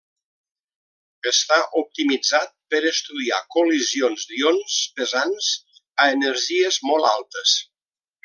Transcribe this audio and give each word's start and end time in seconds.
Està 1.31 1.57
optimitzat 1.81 2.49
per 2.73 2.79
estudiar 2.91 3.39
col·lisions 3.57 4.25
d'ions 4.31 4.79
pesants 5.01 5.51
a 6.05 6.09
energies 6.17 6.81
molt 6.93 7.11
altes. 7.13 7.57